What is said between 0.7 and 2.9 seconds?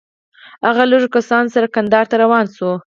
له لږو کسانو سره کندهار ته روان شو.